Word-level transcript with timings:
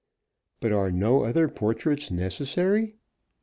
But 0.61 0.71
are 0.71 0.91
no 0.91 1.25
other 1.25 1.47
portraits 1.47 2.09
necessary? 2.09 2.95